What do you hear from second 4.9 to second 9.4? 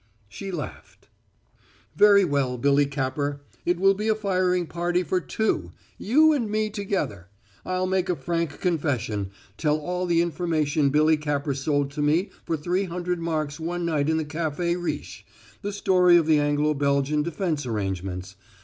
for two you and me together. I'll make a frank confession